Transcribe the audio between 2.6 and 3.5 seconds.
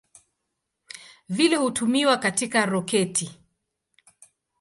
roketi.